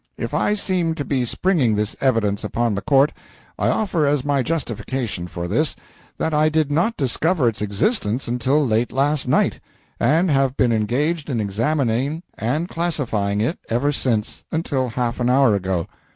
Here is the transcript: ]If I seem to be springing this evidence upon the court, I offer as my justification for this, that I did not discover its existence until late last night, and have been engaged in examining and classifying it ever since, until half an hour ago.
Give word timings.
]If 0.27 0.33
I 0.33 0.55
seem 0.55 0.95
to 0.95 1.05
be 1.05 1.25
springing 1.25 1.75
this 1.75 1.95
evidence 2.01 2.43
upon 2.43 2.73
the 2.73 2.81
court, 2.81 3.13
I 3.59 3.67
offer 3.67 4.07
as 4.07 4.25
my 4.25 4.41
justification 4.41 5.27
for 5.27 5.47
this, 5.47 5.75
that 6.17 6.33
I 6.33 6.49
did 6.49 6.71
not 6.71 6.97
discover 6.97 7.47
its 7.47 7.61
existence 7.61 8.27
until 8.27 8.65
late 8.65 8.91
last 8.91 9.27
night, 9.27 9.59
and 9.99 10.31
have 10.31 10.57
been 10.57 10.71
engaged 10.71 11.29
in 11.29 11.39
examining 11.39 12.23
and 12.35 12.67
classifying 12.67 13.41
it 13.41 13.59
ever 13.69 13.91
since, 13.91 14.43
until 14.51 14.89
half 14.89 15.19
an 15.19 15.29
hour 15.29 15.53
ago. 15.53 15.85